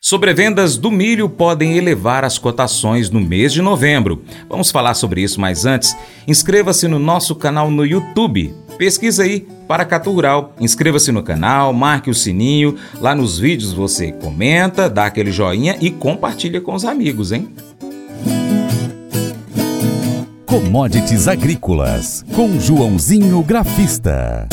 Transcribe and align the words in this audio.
Sobrevendas 0.00 0.76
do 0.76 0.92
milho 0.92 1.28
podem 1.28 1.76
elevar 1.76 2.24
as 2.24 2.38
cotações 2.38 3.10
no 3.10 3.20
mês 3.20 3.52
de 3.52 3.60
novembro. 3.60 4.22
Vamos 4.48 4.70
falar 4.70 4.94
sobre 4.94 5.22
isso, 5.22 5.40
mas 5.40 5.66
antes, 5.66 5.96
inscreva-se 6.26 6.86
no 6.86 7.00
nosso 7.00 7.34
canal 7.34 7.68
no 7.68 7.84
YouTube. 7.84 8.54
Pesquisa 8.78 9.24
aí 9.24 9.44
Paracatu 9.66 10.12
Rural. 10.12 10.54
Inscreva-se 10.60 11.10
no 11.10 11.20
canal, 11.20 11.72
marque 11.72 12.10
o 12.10 12.14
sininho. 12.14 12.76
Lá 13.00 13.12
nos 13.12 13.40
vídeos 13.40 13.72
você 13.72 14.12
comenta, 14.12 14.88
dá 14.88 15.06
aquele 15.06 15.32
joinha 15.32 15.76
e 15.80 15.90
compartilha 15.90 16.60
com 16.60 16.74
os 16.74 16.84
amigos, 16.84 17.32
hein? 17.32 17.48
Commodities 20.46 21.26
Agrícolas, 21.26 22.24
com 22.34 22.58
Joãozinho 22.60 23.42
Grafista 23.42 24.48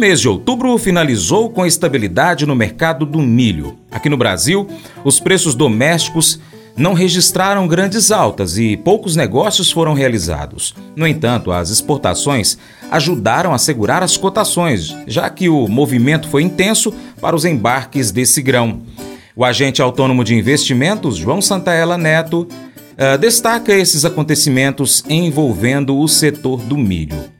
mês 0.00 0.18
de 0.18 0.28
outubro 0.30 0.78
finalizou 0.78 1.50
com 1.50 1.66
estabilidade 1.66 2.46
no 2.46 2.56
mercado 2.56 3.04
do 3.04 3.18
milho. 3.18 3.76
Aqui 3.90 4.08
no 4.08 4.16
Brasil, 4.16 4.66
os 5.04 5.20
preços 5.20 5.54
domésticos 5.54 6.40
não 6.74 6.94
registraram 6.94 7.68
grandes 7.68 8.10
altas 8.10 8.56
e 8.56 8.78
poucos 8.78 9.14
negócios 9.14 9.70
foram 9.70 9.92
realizados. 9.92 10.74
No 10.96 11.06
entanto, 11.06 11.52
as 11.52 11.68
exportações 11.68 12.56
ajudaram 12.90 13.52
a 13.52 13.58
segurar 13.58 14.02
as 14.02 14.16
cotações, 14.16 14.96
já 15.06 15.28
que 15.28 15.50
o 15.50 15.68
movimento 15.68 16.28
foi 16.28 16.44
intenso 16.44 16.94
para 17.20 17.36
os 17.36 17.44
embarques 17.44 18.10
desse 18.10 18.40
grão. 18.40 18.80
O 19.36 19.44
agente 19.44 19.82
autônomo 19.82 20.24
de 20.24 20.34
investimentos, 20.34 21.18
João 21.18 21.42
Santaella 21.42 21.98
Neto, 21.98 22.48
uh, 22.48 23.18
destaca 23.18 23.74
esses 23.74 24.06
acontecimentos 24.06 25.04
envolvendo 25.10 25.98
o 25.98 26.08
setor 26.08 26.62
do 26.62 26.78
milho. 26.78 27.39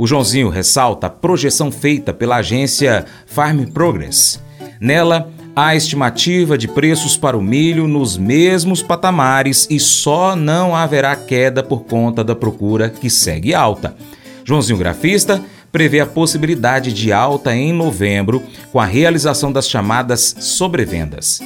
O 0.00 0.06
Joãozinho 0.06 0.48
ressalta 0.48 1.08
a 1.08 1.10
projeção 1.10 1.72
feita 1.72 2.14
pela 2.14 2.36
agência 2.36 3.04
Farm 3.26 3.64
Progress. 3.64 4.40
Nela, 4.80 5.28
há 5.56 5.74
estimativa 5.74 6.56
de 6.56 6.68
preços 6.68 7.16
para 7.16 7.36
o 7.36 7.42
milho 7.42 7.88
nos 7.88 8.16
mesmos 8.16 8.80
patamares 8.80 9.66
e 9.68 9.80
só 9.80 10.36
não 10.36 10.72
haverá 10.72 11.16
queda 11.16 11.64
por 11.64 11.80
conta 11.82 12.22
da 12.22 12.36
procura 12.36 12.88
que 12.88 13.10
segue 13.10 13.52
alta. 13.52 13.96
Joãozinho 14.44 14.78
Grafista 14.78 15.42
prevê 15.72 15.98
a 15.98 16.06
possibilidade 16.06 16.92
de 16.92 17.12
alta 17.12 17.52
em 17.52 17.72
novembro 17.72 18.40
com 18.70 18.78
a 18.78 18.86
realização 18.86 19.50
das 19.50 19.68
chamadas 19.68 20.36
sobrevendas. 20.38 21.40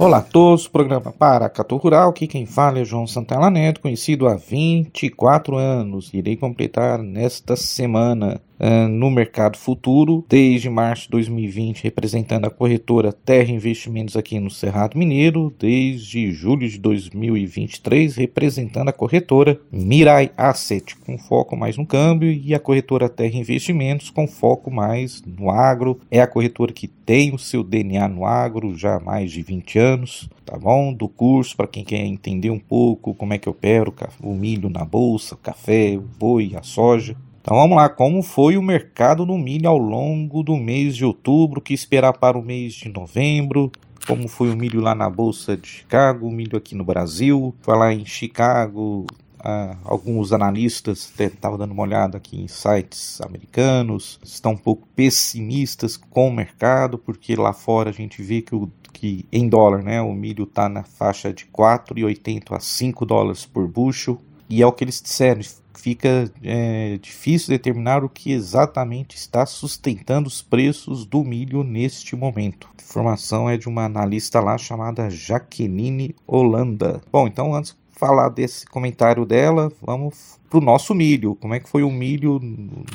Olá 0.00 0.18
a 0.18 0.22
todos, 0.22 0.68
programa 0.68 1.10
Paracatu 1.10 1.76
Rural, 1.76 2.10
aqui 2.10 2.28
quem 2.28 2.46
fala 2.46 2.78
é 2.78 2.84
João 2.84 3.04
Santana 3.04 3.50
Neto, 3.50 3.80
conhecido 3.80 4.28
há 4.28 4.36
24 4.36 5.56
anos. 5.56 6.14
Irei 6.14 6.36
completar 6.36 7.00
nesta 7.02 7.56
semana 7.56 8.40
uh, 8.58 8.88
no 8.88 9.10
mercado 9.10 9.56
futuro, 9.56 10.24
desde 10.28 10.68
março 10.68 11.04
de 11.04 11.10
2020, 11.10 11.84
representando 11.84 12.46
a 12.46 12.50
corretora 12.50 13.12
Terra 13.12 13.50
Investimentos 13.50 14.16
aqui 14.16 14.38
no 14.38 14.50
Cerrado 14.50 14.98
Mineiro, 14.98 15.52
desde 15.58 16.30
julho 16.32 16.68
de 16.68 16.78
2023, 16.78 18.16
representando 18.16 18.88
a 18.88 18.92
corretora 18.92 19.60
Mirai 19.70 20.30
Asset, 20.36 20.96
com 20.96 21.16
foco 21.18 21.56
mais 21.56 21.76
no 21.76 21.86
câmbio, 21.86 22.30
e 22.30 22.54
a 22.54 22.60
corretora 22.60 23.08
Terra 23.08 23.36
Investimentos, 23.36 24.10
com 24.10 24.26
foco 24.26 24.70
mais 24.70 25.22
no 25.22 25.50
agro. 25.50 26.00
É 26.10 26.20
a 26.20 26.26
corretora 26.26 26.72
que 26.72 26.88
tem 26.88 27.34
o 27.34 27.38
seu 27.38 27.62
DNA 27.62 28.08
no 28.08 28.24
agro 28.24 28.76
já 28.76 28.96
há 28.96 29.00
mais 29.00 29.32
de 29.32 29.42
20 29.42 29.78
anos, 29.78 30.28
tá 30.44 30.58
bom? 30.58 30.92
Do 30.92 31.08
curso, 31.08 31.56
para 31.56 31.66
quem 31.66 31.84
quer 31.84 32.04
entender 32.04 32.50
um 32.50 32.58
pouco 32.58 33.14
como 33.14 33.32
é 33.32 33.38
que 33.38 33.48
opera 33.48 33.78
o 34.22 34.34
milho 34.34 34.68
na 34.68 34.84
bolsa, 34.84 35.34
o 35.34 35.38
café, 35.38 35.96
o 35.96 36.00
boi, 36.00 36.54
a 36.56 36.62
soja. 36.62 37.16
Então 37.48 37.56
vamos 37.56 37.78
lá, 37.78 37.88
como 37.88 38.22
foi 38.22 38.58
o 38.58 38.62
mercado 38.62 39.24
do 39.24 39.38
milho 39.38 39.70
ao 39.70 39.78
longo 39.78 40.42
do 40.42 40.54
mês 40.54 40.94
de 40.94 41.02
outubro, 41.02 41.62
que 41.62 41.72
esperar 41.72 42.12
para 42.12 42.36
o 42.36 42.42
mês 42.42 42.74
de 42.74 42.90
novembro, 42.90 43.72
como 44.06 44.28
foi 44.28 44.50
o 44.50 44.54
milho 44.54 44.82
lá 44.82 44.94
na 44.94 45.08
Bolsa 45.08 45.56
de 45.56 45.66
Chicago, 45.66 46.26
o 46.26 46.30
milho 46.30 46.58
aqui 46.58 46.74
no 46.74 46.84
Brasil, 46.84 47.54
falar 47.62 47.94
em 47.94 48.04
Chicago, 48.04 49.06
ah, 49.38 49.78
alguns 49.82 50.30
analistas 50.30 51.10
estavam 51.18 51.56
dando 51.56 51.72
uma 51.72 51.84
olhada 51.84 52.18
aqui 52.18 52.38
em 52.38 52.48
sites 52.48 53.18
americanos, 53.22 54.20
estão 54.22 54.52
um 54.52 54.58
pouco 54.58 54.86
pessimistas 54.94 55.96
com 55.96 56.28
o 56.28 56.34
mercado, 56.34 56.98
porque 56.98 57.34
lá 57.34 57.54
fora 57.54 57.88
a 57.88 57.94
gente 57.94 58.22
vê 58.22 58.42
que, 58.42 58.54
o, 58.54 58.70
que 58.92 59.24
em 59.32 59.48
dólar 59.48 59.82
né, 59.82 60.02
o 60.02 60.12
milho 60.12 60.44
está 60.44 60.68
na 60.68 60.82
faixa 60.82 61.32
de 61.32 61.46
4,80 61.46 62.54
a 62.54 62.60
5 62.60 63.06
dólares 63.06 63.46
por 63.46 63.66
bushel, 63.66 64.18
e 64.48 64.62
é 64.62 64.66
o 64.66 64.72
que 64.72 64.84
eles 64.84 65.00
disseram, 65.00 65.42
fica 65.74 66.30
é, 66.42 66.98
difícil 67.00 67.48
determinar 67.48 68.04
o 68.04 68.08
que 68.08 68.32
exatamente 68.32 69.16
está 69.16 69.46
sustentando 69.46 70.28
os 70.28 70.42
preços 70.42 71.04
do 71.06 71.24
milho 71.24 71.62
neste 71.62 72.16
momento. 72.16 72.68
A 72.78 72.82
informação 72.82 73.48
é 73.48 73.56
de 73.56 73.68
uma 73.68 73.84
analista 73.84 74.40
lá 74.40 74.58
chamada 74.58 75.08
Jaqueline 75.08 76.14
Holanda. 76.26 77.00
Bom, 77.12 77.26
então 77.26 77.54
antes 77.54 77.72
de 77.72 77.98
falar 77.98 78.28
desse 78.28 78.66
comentário 78.66 79.24
dela, 79.24 79.70
vamos 79.80 80.38
para 80.48 80.58
o 80.58 80.62
nosso 80.62 80.94
milho. 80.94 81.34
Como 81.36 81.54
é 81.54 81.60
que 81.60 81.68
foi 81.68 81.82
o 81.82 81.90
milho 81.90 82.40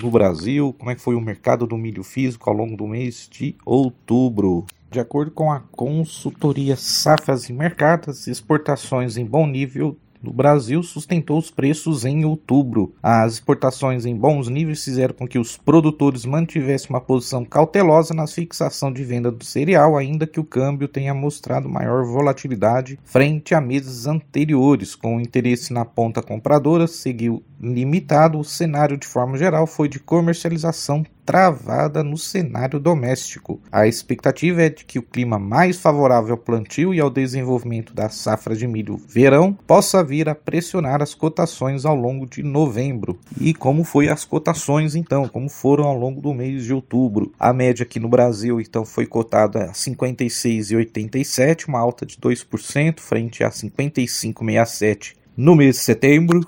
no 0.02 0.10
Brasil? 0.10 0.76
Como 0.78 0.92
é 0.92 0.96
que 0.96 1.02
foi 1.02 1.16
o 1.16 1.22
mercado 1.22 1.66
do 1.68 1.78
milho 1.78 2.04
físico 2.04 2.50
ao 2.50 2.56
longo 2.56 2.76
do 2.76 2.88
mês 2.88 3.28
de 3.32 3.56
outubro? 3.66 4.66
De 4.90 5.00
acordo 5.00 5.32
com 5.32 5.52
a 5.52 5.60
consultoria 5.72 6.76
Safras 6.76 7.50
e 7.50 7.54
Mercados, 7.54 8.28
exportações 8.28 9.18
em 9.18 9.26
bom 9.26 9.48
nível 9.48 9.98
no 10.24 10.32
Brasil 10.32 10.82
sustentou 10.82 11.38
os 11.38 11.52
preços 11.52 12.06
em 12.06 12.24
outubro. 12.24 12.96
As 13.04 13.34
exportações 13.34 14.06
em 14.06 14.16
bons 14.16 14.48
níveis 14.48 14.82
fizeram 14.82 15.14
com 15.14 15.28
que 15.28 15.38
os 15.38 15.58
produtores 15.58 16.26
mantivessem 16.26 16.90
uma 16.92 17.02
posição 17.02 17.44
cautelosa 17.44 18.14
na 18.14 18.26
fixação 18.26 18.92
de 18.92 19.04
venda 19.04 19.30
do 19.30 19.44
cereal, 19.44 19.98
ainda 19.98 20.26
que 20.26 20.40
o 20.40 20.46
câmbio 20.46 20.88
tenha 20.88 21.14
mostrado 21.14 21.68
maior 21.68 22.06
volatilidade 22.06 22.98
frente 23.04 23.54
a 23.54 23.60
meses 23.60 24.08
anteriores. 24.08 24.96
Com 24.96 25.18
o 25.18 25.22
interesse 25.22 25.74
na 25.74 25.84
ponta 25.84 26.22
compradora, 26.22 26.88
seguiu 26.88 27.44
limitado, 27.72 28.38
o 28.38 28.44
cenário 28.44 28.98
de 28.98 29.08
forma 29.08 29.38
geral 29.38 29.66
foi 29.66 29.88
de 29.88 30.00
comercialização 30.00 31.06
travada 31.26 32.04
no 32.04 32.18
cenário 32.18 32.80
doméstico. 32.80 33.62
A 33.72 33.88
expectativa 33.88 34.64
é 34.64 34.70
de 34.70 34.84
que 34.84 35.00
o 35.00 35.04
clima 35.04 35.40
mais 35.40 35.80
favorável 35.80 36.34
ao 36.34 36.38
plantio 36.38 36.94
e 36.94 37.00
ao 37.00 37.10
desenvolvimento 37.10 37.94
da 37.94 38.10
safra 38.10 38.54
de 38.56 38.68
milho 38.68 39.02
verão 39.08 39.58
possa 39.66 40.04
vir 40.04 40.28
a 40.28 40.36
pressionar 40.36 41.02
as 41.02 41.14
cotações 41.16 41.86
ao 41.86 41.96
longo 41.96 42.26
de 42.26 42.44
novembro. 42.44 43.18
E 43.40 43.54
como 43.54 43.86
foi 43.86 44.10
as 44.10 44.26
cotações 44.26 44.96
então, 44.96 45.26
como 45.28 45.50
foram 45.50 45.86
ao 45.86 45.98
longo 45.98 46.20
do 46.20 46.34
mês 46.34 46.66
de 46.66 46.74
outubro? 46.74 47.32
A 47.40 47.54
média 47.54 47.84
aqui 47.84 48.00
no 48.00 48.10
Brasil 48.10 48.60
então 48.60 48.84
foi 48.86 49.06
cotada 49.06 49.66
a 49.66 49.72
56,87, 49.72 51.70
uma 51.70 51.80
alta 51.80 52.06
de 52.06 52.18
2% 52.18 53.00
frente 53.00 53.44
a 53.44 53.50
55,67 53.50 55.16
no 55.36 55.56
mês 55.56 55.78
de 55.78 55.82
setembro, 55.82 56.42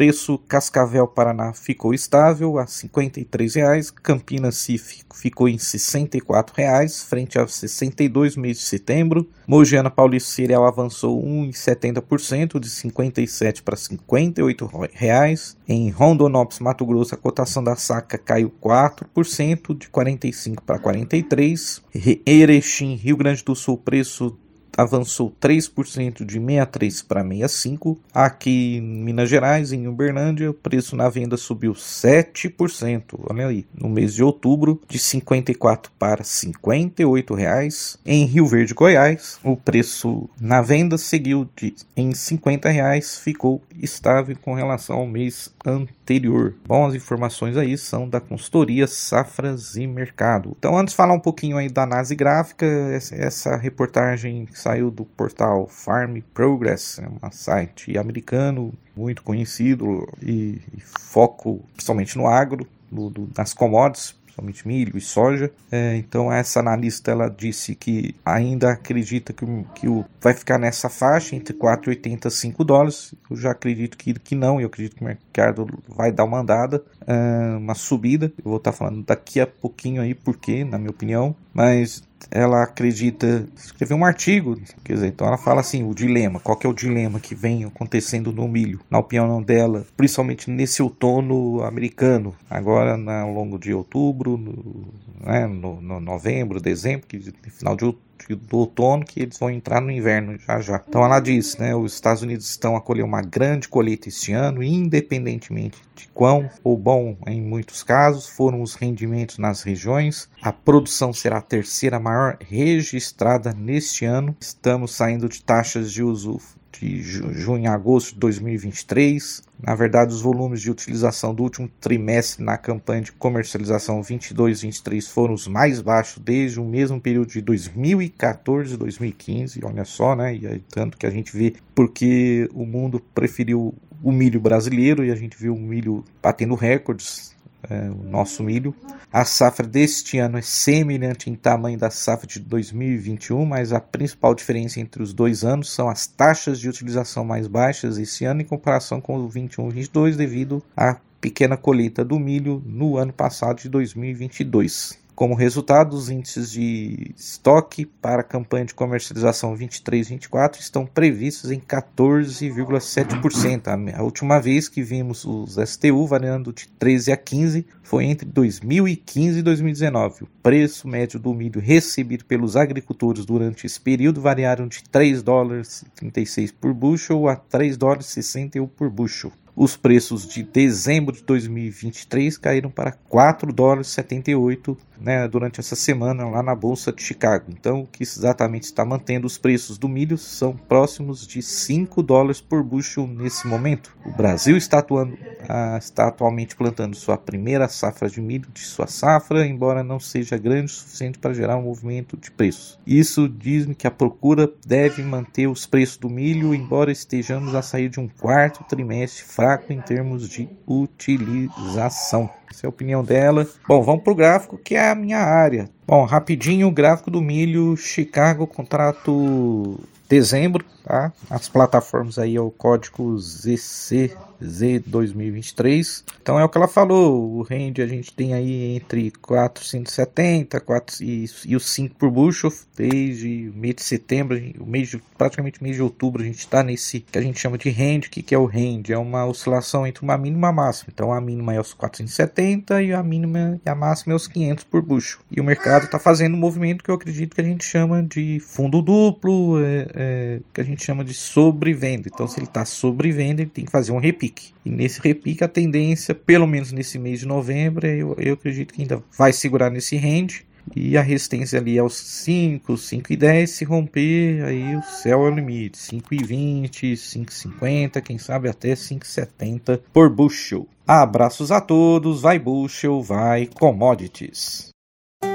preço 0.00 0.38
Cascavel 0.48 1.06
Paraná 1.06 1.52
ficou 1.52 1.92
estável 1.92 2.56
a 2.56 2.62
R$ 2.62 2.68
53,00, 2.68 3.92
Campinas 4.02 4.56
Cif 4.56 5.02
ficou 5.14 5.46
em 5.46 5.56
R$ 5.56 5.58
64,00, 5.58 7.04
frente 7.04 7.38
a 7.38 7.42
R$ 7.42 7.48
62 7.48 8.34
mês 8.34 8.56
de 8.56 8.62
setembro. 8.62 9.28
Mogiana 9.46 9.90
Paulista 9.90 10.30
Cereal 10.30 10.64
avançou 10.64 11.22
1,70%, 11.22 12.58
de 12.58 12.66
R$ 12.66 12.74
57 12.74 13.62
para 13.62 13.76
R$ 13.76 13.98
58,00. 13.98 15.56
Em 15.68 15.90
Rondonópolis, 15.90 16.60
Mato 16.60 16.86
Grosso, 16.86 17.14
a 17.14 17.18
cotação 17.18 17.62
da 17.62 17.76
saca 17.76 18.16
caiu 18.16 18.50
4%, 18.58 19.76
de 19.76 19.90
45 19.90 20.62
para 20.62 20.78
43. 20.78 21.82
Erechim, 22.24 22.94
Rio 22.94 23.18
Grande 23.18 23.44
do 23.44 23.54
Sul, 23.54 23.76
preço 23.76 24.34
avançou 24.76 25.34
3% 25.40 26.24
de 26.24 26.38
63 26.38 27.02
para 27.02 27.22
65. 27.22 27.98
Aqui 28.12 28.76
em 28.76 28.80
Minas 28.80 29.28
Gerais, 29.28 29.72
em 29.72 29.86
Uberlândia, 29.86 30.50
o 30.50 30.54
preço 30.54 30.96
na 30.96 31.08
venda 31.08 31.36
subiu 31.36 31.72
7%, 31.72 33.18
olha 33.28 33.46
aí, 33.46 33.66
no 33.74 33.88
mês 33.88 34.14
de 34.14 34.22
outubro, 34.22 34.80
de 34.88 34.98
54 34.98 35.92
para 35.98 36.24
58 36.24 37.34
reais. 37.34 37.98
Em 38.04 38.24
Rio 38.24 38.46
Verde, 38.46 38.74
Goiás, 38.74 39.38
o 39.42 39.56
preço 39.56 40.28
na 40.40 40.62
venda 40.62 40.98
seguiu 40.98 41.48
de 41.56 41.74
em 41.96 42.14
50 42.14 42.68
reais, 42.68 43.18
ficou 43.18 43.62
estável 43.82 44.36
com 44.40 44.54
relação 44.54 44.96
ao 44.96 45.06
mês 45.06 45.52
anterior. 45.64 46.54
Bom, 46.66 46.86
as 46.86 46.94
informações 46.94 47.56
aí 47.56 47.76
são 47.76 48.08
da 48.08 48.20
consultoria 48.20 48.86
Safras 48.86 49.76
e 49.76 49.86
Mercado. 49.86 50.54
Então, 50.58 50.76
antes 50.78 50.92
de 50.92 50.96
falar 50.96 51.14
um 51.14 51.20
pouquinho 51.20 51.56
aí 51.56 51.68
da 51.68 51.82
análise 51.82 52.14
gráfica, 52.14 52.66
essa 53.12 53.56
reportagem 53.56 54.48
saiu 54.60 54.90
do 54.90 55.04
portal 55.04 55.66
Farm 55.66 56.18
Progress, 56.34 56.98
é 56.98 57.08
um 57.08 57.30
site 57.30 57.96
americano 57.96 58.72
muito 58.96 59.22
conhecido 59.22 60.06
e, 60.22 60.60
e 60.76 60.80
foco 60.80 61.60
principalmente 61.72 62.16
no 62.16 62.26
agro, 62.26 62.66
no, 62.90 63.08
do, 63.08 63.28
nas 63.36 63.54
commodities, 63.54 64.14
principalmente 64.40 64.66
milho 64.66 64.96
e 64.96 65.00
soja. 65.00 65.50
É, 65.70 65.96
então 65.96 66.32
essa 66.32 66.60
analista 66.60 67.10
ela 67.10 67.28
disse 67.28 67.74
que 67.74 68.14
ainda 68.24 68.72
acredita 68.72 69.32
que, 69.32 69.44
que 69.74 69.88
o, 69.88 70.04
vai 70.20 70.34
ficar 70.34 70.58
nessa 70.58 70.88
faixa 70.88 71.36
entre 71.36 71.54
4,80 71.54 72.26
e 72.26 72.30
5 72.30 72.64
dólares. 72.64 73.14
Eu 73.30 73.36
já 73.36 73.50
acredito 73.52 73.96
que, 73.96 74.14
que 74.14 74.34
não, 74.34 74.60
eu 74.60 74.66
acredito 74.66 74.96
que 74.96 75.02
o 75.02 75.06
mercado 75.06 75.66
vai 75.88 76.10
dar 76.10 76.24
uma 76.24 76.40
andada, 76.40 76.82
é, 77.06 77.56
uma 77.56 77.74
subida. 77.74 78.32
Eu 78.38 78.44
vou 78.44 78.56
estar 78.56 78.72
falando 78.72 79.04
daqui 79.04 79.40
a 79.40 79.46
pouquinho 79.46 80.02
aí 80.02 80.14
porque, 80.14 80.64
na 80.64 80.78
minha 80.78 80.90
opinião, 80.90 81.34
mas 81.52 82.02
ela 82.30 82.62
acredita, 82.62 83.46
escreveu 83.56 83.96
um 83.96 84.04
artigo, 84.04 84.60
quer 84.84 84.94
dizer, 84.94 85.08
então 85.08 85.26
ela 85.26 85.38
fala 85.38 85.60
assim, 85.60 85.88
o 85.88 85.94
dilema, 85.94 86.40
qual 86.40 86.56
que 86.56 86.66
é 86.66 86.70
o 86.70 86.74
dilema 86.74 87.20
que 87.20 87.34
vem 87.34 87.64
acontecendo 87.64 88.32
no 88.32 88.48
milho, 88.48 88.80
na 88.90 88.98
opinião 88.98 89.42
dela, 89.42 89.86
principalmente 89.96 90.50
nesse 90.50 90.82
outono 90.82 91.62
americano, 91.62 92.34
agora 92.48 92.96
né, 92.96 93.20
ao 93.20 93.32
longo 93.32 93.58
de 93.58 93.72
outubro, 93.72 94.36
no, 94.36 94.92
né, 95.20 95.46
no, 95.46 95.80
no 95.80 96.00
novembro, 96.00 96.60
dezembro, 96.60 97.06
que 97.06 97.18
final 97.50 97.76
de 97.76 97.84
outubro, 97.84 98.09
do 98.28 98.56
outono 98.56 99.04
que 99.04 99.20
eles 99.20 99.38
vão 99.38 99.50
entrar 99.50 99.80
no 99.80 99.90
inverno 99.90 100.38
já 100.38 100.60
já. 100.60 100.82
Então 100.88 101.04
ela 101.04 101.20
diz, 101.20 101.56
né, 101.56 101.74
os 101.74 101.94
Estados 101.94 102.22
Unidos 102.22 102.48
estão 102.48 102.76
a 102.76 102.80
colher 102.80 103.04
uma 103.04 103.22
grande 103.22 103.68
colheita 103.68 104.08
este 104.08 104.32
ano, 104.32 104.62
independentemente 104.62 105.78
de 105.94 106.08
quão 106.08 106.48
ou 106.64 106.76
bom 106.76 107.16
em 107.26 107.40
muitos 107.40 107.82
casos 107.82 108.28
foram 108.28 108.62
os 108.62 108.74
rendimentos 108.74 109.38
nas 109.38 109.62
regiões. 109.62 110.28
A 110.42 110.52
produção 110.52 111.12
será 111.12 111.38
a 111.38 111.42
terceira 111.42 112.00
maior 112.00 112.38
registrada 112.40 113.52
neste 113.52 114.04
ano. 114.04 114.36
Estamos 114.40 114.94
saindo 114.94 115.28
de 115.28 115.42
taxas 115.42 115.92
de 115.92 116.02
uso 116.02 116.38
de 116.72 117.02
junho 117.02 117.70
a 117.70 117.74
agosto 117.74 118.14
de 118.14 118.20
2023. 118.20 119.42
Na 119.62 119.74
verdade, 119.74 120.12
os 120.12 120.22
volumes 120.22 120.60
de 120.60 120.70
utilização 120.70 121.34
do 121.34 121.42
último 121.42 121.68
trimestre 121.80 122.44
na 122.44 122.56
campanha 122.56 123.02
de 123.02 123.12
comercialização 123.12 124.00
22-23 124.00 125.08
foram 125.08 125.34
os 125.34 125.46
mais 125.46 125.80
baixos 125.80 126.22
desde 126.22 126.60
o 126.60 126.64
mesmo 126.64 127.00
período 127.00 127.30
de 127.30 127.40
2014 127.40 128.74
e 128.74 128.76
2015. 128.76 129.60
Olha 129.64 129.84
só, 129.84 130.14
né? 130.14 130.34
E 130.34 130.46
aí, 130.46 130.64
tanto 130.70 130.96
que 130.96 131.06
a 131.06 131.10
gente 131.10 131.36
vê 131.36 131.54
porque 131.74 132.48
o 132.54 132.64
mundo 132.64 133.00
preferiu 133.14 133.74
o 134.02 134.12
milho 134.12 134.40
brasileiro 134.40 135.04
e 135.04 135.10
a 135.10 135.14
gente 135.14 135.36
viu 135.36 135.54
o 135.54 135.60
milho 135.60 136.04
batendo 136.22 136.54
recordes 136.54 137.34
é, 137.68 137.90
o 137.90 138.02
nosso 138.08 138.42
milho. 138.42 138.74
A 139.12 139.24
safra 139.24 139.66
deste 139.66 140.18
ano 140.18 140.38
é 140.38 140.42
semelhante 140.42 141.28
em 141.28 141.34
tamanho 141.34 141.78
da 141.78 141.90
safra 141.90 142.26
de 142.26 142.38
2021, 142.40 143.44
mas 143.44 143.72
a 143.72 143.80
principal 143.80 144.34
diferença 144.34 144.80
entre 144.80 145.02
os 145.02 145.12
dois 145.12 145.44
anos 145.44 145.72
são 145.72 145.88
as 145.88 146.06
taxas 146.06 146.60
de 146.60 146.68
utilização 146.68 147.24
mais 147.24 147.46
baixas 147.46 147.98
esse 147.98 148.24
ano 148.24 148.42
em 148.42 148.44
comparação 148.44 149.00
com 149.00 149.18
o 149.18 149.28
21-22 149.28 150.14
devido 150.14 150.62
à 150.76 150.96
pequena 151.20 151.56
colheita 151.56 152.04
do 152.04 152.18
milho 152.18 152.62
no 152.64 152.96
ano 152.96 153.12
passado 153.12 153.60
de 153.60 153.68
2022. 153.68 154.98
Como 155.20 155.34
resultado, 155.34 155.94
os 155.94 156.08
índices 156.08 156.50
de 156.50 157.12
estoque 157.14 157.84
para 157.84 158.22
a 158.22 158.24
campanha 158.24 158.64
de 158.64 158.72
comercialização 158.72 159.54
23-24 159.54 160.60
estão 160.60 160.86
previstos 160.86 161.50
em 161.50 161.60
14,7%. 161.60 163.94
A 163.94 164.02
última 164.02 164.40
vez 164.40 164.66
que 164.66 164.82
vimos 164.82 165.26
os 165.26 165.56
STU 165.56 166.06
variando 166.06 166.54
de 166.54 166.66
13 166.68 167.12
a 167.12 167.18
15 167.18 167.66
foi 167.82 168.06
entre 168.06 168.26
2015 168.26 169.40
e 169.40 169.42
2019. 169.42 170.24
O 170.24 170.28
preço 170.42 170.88
médio 170.88 171.20
do 171.20 171.34
milho 171.34 171.60
recebido 171.60 172.24
pelos 172.24 172.56
agricultores 172.56 173.26
durante 173.26 173.66
esse 173.66 173.78
período 173.78 174.22
variaram 174.22 174.68
de 174.68 174.82
3 174.84 175.22
dólares 175.22 175.84
36 175.96 176.50
por 176.52 176.72
bushel 176.72 177.28
a 177.28 177.36
3 177.36 177.76
dólares 177.76 178.06
61 178.06 178.66
por 178.68 178.88
bushel. 178.88 179.30
Os 179.62 179.76
preços 179.76 180.26
de 180.26 180.42
dezembro 180.42 181.14
de 181.14 181.22
2023 181.22 182.38
caíram 182.38 182.70
para 182.70 182.92
4 182.92 183.52
dólares 183.52 183.88
78 183.88 184.74
né, 184.98 185.28
durante 185.28 185.60
essa 185.60 185.76
semana 185.76 186.26
lá 186.30 186.42
na 186.42 186.54
Bolsa 186.54 186.90
de 186.90 187.02
Chicago. 187.02 187.46
Então, 187.48 187.82
o 187.82 187.86
que 187.86 188.02
exatamente 188.02 188.64
está 188.64 188.86
mantendo 188.86 189.26
os 189.26 189.36
preços 189.36 189.76
do 189.76 189.86
milho 189.86 190.16
são 190.16 190.56
próximos 190.56 191.26
de 191.26 191.42
5 191.42 192.02
dólares 192.02 192.40
por 192.40 192.62
bushel 192.62 193.06
nesse 193.06 193.46
momento. 193.46 193.94
O 194.06 194.10
Brasil 194.10 194.56
está, 194.56 194.78
atuando, 194.78 195.18
ah, 195.46 195.76
está 195.78 196.08
atualmente 196.08 196.56
plantando 196.56 196.96
sua 196.96 197.18
primeira 197.18 197.68
safra 197.68 198.08
de 198.08 198.20
milho 198.20 198.48
de 198.54 198.60
sua 198.60 198.86
safra, 198.86 199.46
embora 199.46 199.84
não 199.84 200.00
seja 200.00 200.38
grande 200.38 200.72
o 200.72 200.74
suficiente 200.74 201.18
para 201.18 201.34
gerar 201.34 201.58
um 201.58 201.64
movimento 201.64 202.16
de 202.16 202.30
preços. 202.30 202.78
Isso 202.86 203.28
diz-me 203.28 203.74
que 203.74 203.86
a 203.86 203.90
procura 203.90 204.50
deve 204.66 205.02
manter 205.02 205.46
os 205.48 205.66
preços 205.66 205.98
do 205.98 206.08
milho, 206.08 206.54
embora 206.54 206.90
estejamos 206.90 207.54
a 207.54 207.60
sair 207.60 207.90
de 207.90 208.00
um 208.00 208.08
quarto 208.08 208.64
trimestre 208.64 209.24
fraco 209.24 209.49
em 209.72 209.80
termos 209.80 210.28
de 210.28 210.48
utilização. 210.66 212.30
Essa 212.50 212.66
é 212.66 212.68
a 212.68 212.70
opinião 212.70 213.02
dela. 213.02 213.46
Bom, 213.66 213.82
vamos 213.82 214.02
para 214.02 214.12
o 214.12 214.16
gráfico 214.16 214.58
que 214.58 214.74
é 214.74 214.90
a 214.90 214.94
minha 214.94 215.18
área. 215.18 215.68
Bom, 215.86 216.04
rapidinho 216.04 216.68
o 216.68 216.72
gráfico 216.72 217.10
do 217.10 217.20
milho, 217.20 217.76
Chicago, 217.76 218.46
contrato 218.46 219.80
dezembro, 220.08 220.64
tá? 220.84 221.12
As 221.28 221.48
plataformas 221.48 222.18
aí 222.18 222.36
é 222.36 222.40
o 222.40 222.50
código 222.50 223.16
ZC 223.18 224.16
Z 224.44 224.82
2023. 224.86 226.04
Então 226.22 226.38
é 226.38 226.44
o 226.44 226.48
que 226.48 226.58
ela 226.58 226.68
falou, 226.68 227.38
o 227.38 227.42
range 227.42 227.82
a 227.82 227.86
gente 227.86 228.12
tem 228.12 228.34
aí 228.34 228.76
entre 228.76 229.10
470 229.22 230.60
4, 230.60 231.04
e, 231.04 231.26
e 231.46 231.56
os 231.56 231.66
5 231.66 231.96
por 231.96 232.10
bushel 232.10 232.52
desde 232.76 233.52
mês 233.54 233.76
de 233.76 233.82
setembro, 233.82 234.40
o 234.58 234.66
mês 234.66 234.88
de, 234.88 235.02
praticamente 235.16 235.62
mês 235.62 235.76
de 235.76 235.82
outubro 235.82 236.22
a 236.22 236.24
gente 236.24 236.38
está 236.38 236.62
nesse 236.62 237.00
que 237.00 237.18
a 237.18 237.22
gente 237.22 237.38
chama 237.38 237.58
de 237.58 237.70
range, 237.70 238.08
que, 238.08 238.22
que 238.22 238.34
é 238.34 238.38
o 238.38 238.46
range? 238.46 238.92
É 238.92 238.98
uma 238.98 239.26
oscilação 239.26 239.86
entre 239.86 240.02
uma 240.02 240.16
mínima 240.16 240.38
e 240.38 240.40
uma 240.40 240.52
máxima. 240.52 240.90
Então 240.92 241.12
a 241.12 241.20
mínima 241.20 241.54
é 241.54 241.60
os 241.60 241.74
470 241.74 242.82
e 242.82 242.92
a 242.92 243.02
mínima 243.02 243.60
e 243.64 243.68
a 243.68 243.74
máxima 243.74 244.12
é 244.12 244.16
os 244.16 244.26
500 244.26 244.64
por 244.64 244.82
bushel. 244.82 245.20
E 245.30 245.40
o 245.40 245.44
mercado 245.44 245.84
está 245.84 245.98
fazendo 245.98 246.34
um 246.34 246.38
movimento 246.38 246.82
que 246.82 246.90
eu 246.90 246.94
acredito 246.94 247.34
que 247.34 247.40
a 247.40 247.44
gente 247.44 247.64
chama 247.64 248.02
de 248.02 248.40
fundo 248.40 248.80
duplo, 248.82 249.58
é, 249.62 249.86
é, 249.94 250.40
que 250.52 250.60
a 250.60 250.64
gente 250.64 250.84
chama 250.84 251.04
de 251.04 251.14
sobrevenda. 251.14 252.08
Então 252.12 252.26
se 252.26 252.38
ele 252.38 252.46
está 252.46 252.64
sobrevenda, 252.64 253.42
ele 253.42 253.50
tem 253.50 253.64
que 253.64 253.70
fazer 253.70 253.92
um 253.92 253.98
repique 253.98 254.29
repique. 254.30 254.54
E 254.64 254.70
nesse 254.70 255.00
repique, 255.00 255.44
a 255.44 255.48
tendência, 255.48 256.14
pelo 256.14 256.46
menos 256.46 256.72
nesse 256.72 256.98
mês 256.98 257.20
de 257.20 257.26
novembro, 257.26 257.86
eu, 257.86 258.14
eu 258.18 258.34
acredito 258.34 258.72
que 258.72 258.82
ainda 258.82 259.02
vai 259.16 259.32
segurar 259.32 259.70
nesse 259.70 259.96
range. 259.96 260.46
E 260.76 260.96
a 260.96 261.02
resistência 261.02 261.58
ali 261.58 261.78
aos 261.78 261.94
5, 261.94 262.76
5 262.76 263.12
e 263.12 263.16
10, 263.16 263.50
se 263.50 263.64
romper, 263.64 264.44
aí 264.44 264.76
o 264.76 264.82
céu 264.82 265.26
é 265.26 265.30
o 265.30 265.34
limite. 265.34 265.78
5 265.78 266.14
e 266.14 266.22
20, 266.22 266.96
5 266.96 267.30
e 267.30 267.34
50, 267.34 268.00
quem 268.00 268.18
sabe 268.18 268.48
até 268.48 268.76
5 268.76 269.04
e 269.04 269.08
70 269.08 269.82
por 269.92 270.10
bushel. 270.10 270.68
Abraços 270.86 271.50
a 271.50 271.60
todos, 271.60 272.20
vai 272.20 272.38
bushel, 272.38 273.02
vai 273.02 273.46
commodities. 273.46 274.69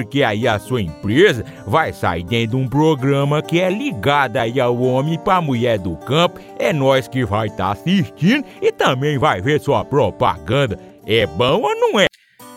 porque 0.00 0.22
aí 0.22 0.48
a 0.48 0.58
sua 0.58 0.80
empresa 0.80 1.44
vai 1.66 1.92
sair 1.92 2.24
dentro 2.24 2.56
de 2.56 2.64
um 2.64 2.66
programa 2.66 3.42
que 3.42 3.60
é 3.60 3.68
ligado 3.68 4.38
aí 4.38 4.58
ao 4.58 4.80
homem 4.80 5.18
para 5.18 5.40
mulher 5.42 5.78
do 5.78 5.94
campo. 5.96 6.40
É 6.58 6.72
nós 6.72 7.06
que 7.06 7.24
vai 7.24 7.48
estar 7.48 7.66
tá 7.66 7.72
assistindo 7.72 8.44
e 8.62 8.72
também 8.72 9.18
vai 9.18 9.42
ver 9.42 9.60
sua 9.60 9.84
propaganda. 9.84 10.78
É 11.06 11.26
bom 11.26 11.62
ou 11.62 11.74
não 11.76 12.00
é? 12.00 12.06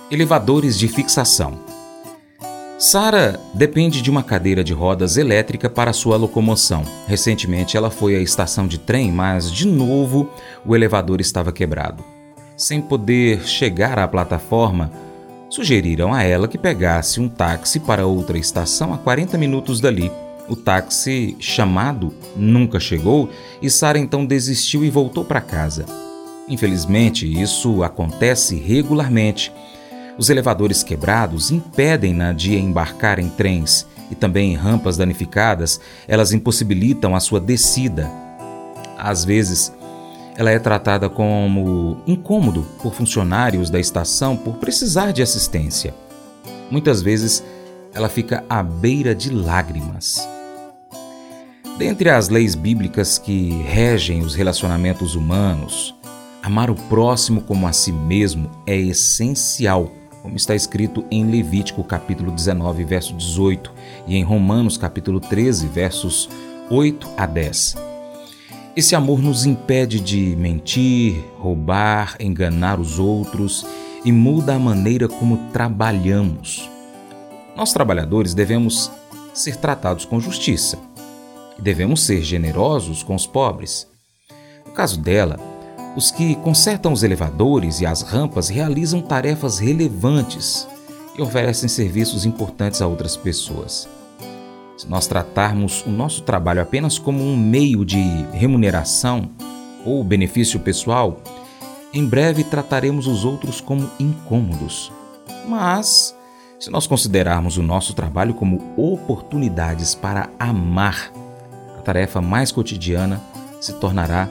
Elevadores 0.09 0.79
de 0.79 0.87
fixação. 0.87 1.59
Sara 2.79 3.39
depende 3.53 4.01
de 4.01 4.09
uma 4.09 4.23
cadeira 4.23 4.63
de 4.63 4.73
rodas 4.73 5.17
elétrica 5.17 5.69
para 5.69 5.93
sua 5.93 6.15
locomoção. 6.15 6.83
Recentemente 7.07 7.75
ela 7.75 7.89
foi 7.89 8.15
à 8.15 8.19
estação 8.19 8.67
de 8.67 8.77
trem, 8.77 9.11
mas 9.11 9.51
de 9.51 9.67
novo 9.67 10.29
o 10.65 10.75
elevador 10.75 11.19
estava 11.19 11.51
quebrado. 11.51 12.03
Sem 12.55 12.81
poder 12.81 13.45
chegar 13.45 13.99
à 13.99 14.07
plataforma, 14.07 14.91
sugeriram 15.53 16.11
a 16.11 16.23
ela 16.23 16.47
que 16.47 16.57
pegasse 16.57 17.21
um 17.21 17.29
táxi 17.29 17.79
para 17.79 18.07
outra 18.07 18.39
estação 18.39 18.91
a 18.91 18.97
40 18.97 19.37
minutos 19.37 19.79
dali. 19.79 20.11
O 20.49 20.55
táxi 20.55 21.37
chamado 21.39 22.11
nunca 22.35 22.79
chegou 22.79 23.29
e 23.61 23.69
Sara 23.69 23.99
então 23.99 24.25
desistiu 24.25 24.83
e 24.83 24.89
voltou 24.89 25.23
para 25.23 25.39
casa. 25.39 25.85
Infelizmente, 26.49 27.31
isso 27.39 27.83
acontece 27.83 28.55
regularmente 28.55 29.51
os 30.17 30.29
elevadores 30.29 30.81
quebrados 30.81 31.51
impedem-na 31.51 32.33
de 32.33 32.55
embarcar 32.55 33.19
em 33.19 33.29
trens 33.29 33.87
e 34.09 34.15
também 34.15 34.53
em 34.53 34.55
rampas 34.55 34.97
danificadas, 34.97 35.79
elas 36.07 36.33
impossibilitam 36.33 37.15
a 37.15 37.19
sua 37.19 37.39
descida. 37.39 38.11
Às 38.97 39.23
vezes, 39.23 39.71
ela 40.35 40.51
é 40.51 40.59
tratada 40.59 41.09
como 41.09 42.01
incômodo 42.07 42.63
por 42.81 42.93
funcionários 42.93 43.69
da 43.69 43.79
estação 43.79 44.35
por 44.35 44.55
precisar 44.55 45.11
de 45.11 45.21
assistência. 45.21 45.93
Muitas 46.69 47.01
vezes, 47.01 47.43
ela 47.93 48.09
fica 48.09 48.43
à 48.49 48.63
beira 48.63 49.13
de 49.13 49.29
lágrimas. 49.29 50.27
Dentre 51.77 52.09
as 52.09 52.29
leis 52.29 52.55
bíblicas 52.55 53.17
que 53.17 53.49
regem 53.63 54.21
os 54.21 54.35
relacionamentos 54.35 55.15
humanos, 55.15 55.95
amar 56.41 56.69
o 56.69 56.75
próximo 56.75 57.41
como 57.41 57.67
a 57.67 57.73
si 57.73 57.91
mesmo 57.91 58.49
é 58.65 58.77
essencial 58.77 59.91
como 60.23 60.37
está 60.37 60.55
escrito 60.55 61.03
em 61.11 61.29
Levítico 61.29 61.83
capítulo 61.83 62.31
19, 62.31 62.85
verso 62.85 63.13
18 63.13 63.73
e 64.07 64.15
em 64.15 64.23
Romanos 64.23 64.77
capítulo 64.77 65.19
13, 65.19 65.67
versos 65.67 66.29
8 66.69 67.09
a 67.17 67.25
10. 67.25 67.92
Esse 68.75 68.95
amor 68.95 69.21
nos 69.21 69.45
impede 69.45 69.99
de 69.99 70.35
mentir, 70.35 71.23
roubar, 71.37 72.15
enganar 72.19 72.79
os 72.79 72.97
outros 72.97 73.63
e 74.03 74.11
muda 74.11 74.55
a 74.55 74.59
maneira 74.59 75.07
como 75.07 75.51
trabalhamos. 75.51 76.67
Nós 77.55 77.71
trabalhadores 77.71 78.33
devemos 78.33 78.89
ser 79.31 79.57
tratados 79.57 80.05
com 80.05 80.19
justiça 80.19 80.79
e 81.59 81.61
devemos 81.61 82.01
ser 82.01 82.23
generosos 82.23 83.03
com 83.03 83.13
os 83.13 83.27
pobres. 83.27 83.87
No 84.65 84.71
caso 84.71 84.99
dela, 84.99 85.39
os 85.95 86.09
que 86.09 86.33
consertam 86.37 86.91
os 86.91 87.03
elevadores 87.03 87.79
e 87.79 87.85
as 87.85 88.01
rampas 88.01 88.49
realizam 88.49 89.03
tarefas 89.03 89.59
relevantes 89.59 90.67
e 91.15 91.21
oferecem 91.21 91.69
serviços 91.69 92.25
importantes 92.25 92.81
a 92.81 92.87
outras 92.87 93.15
pessoas. 93.15 93.87
Se 94.83 94.89
nós 94.89 95.07
tratarmos 95.07 95.81
o 95.85 95.89
nosso 95.89 96.23
trabalho 96.23 96.61
apenas 96.61 96.99
como 96.99 97.23
um 97.23 97.37
meio 97.37 97.85
de 97.85 98.01
remuneração 98.33 99.29
ou 99.85 100.03
benefício 100.03 100.59
pessoal, 100.59 101.21
em 101.93 102.05
breve 102.05 102.43
trataremos 102.43 103.07
os 103.07 103.23
outros 103.23 103.61
como 103.61 103.89
incômodos. 103.97 104.91
Mas, 105.47 106.13
se 106.59 106.69
nós 106.69 106.85
considerarmos 106.85 107.55
o 107.55 107.63
nosso 107.63 107.93
trabalho 107.93 108.33
como 108.33 108.73
oportunidades 108.75 109.95
para 109.95 110.29
amar, 110.37 111.13
a 111.77 111.81
tarefa 111.81 112.19
mais 112.19 112.51
cotidiana 112.51 113.21
se 113.61 113.71
tornará 113.75 114.29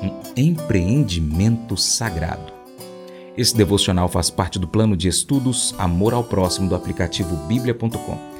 um 0.00 0.20
empreendimento 0.36 1.76
sagrado. 1.76 2.52
Esse 3.36 3.56
devocional 3.56 4.08
faz 4.08 4.30
parte 4.30 4.56
do 4.56 4.68
plano 4.68 4.96
de 4.96 5.08
estudos 5.08 5.74
Amor 5.76 6.14
ao 6.14 6.22
Próximo 6.22 6.68
do 6.68 6.76
aplicativo 6.76 7.34
bíblia.com. 7.48 8.39